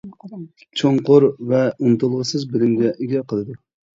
چوڭقۇر 0.79 1.25
ۋە 1.51 1.59
ئۇنتۇلغۇسىز 1.75 2.47
بىلىمگە 2.53 2.93
ئىگە 2.95 3.21
قىلىدۇ. 3.33 3.59